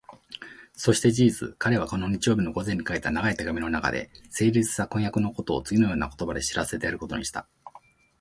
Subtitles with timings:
[0.73, 7.47] そして事実、彼はこの日曜日の午前に書いた長い手紙のなかで、成立した婚約のことをつぎのような言葉で知らせてやることにした。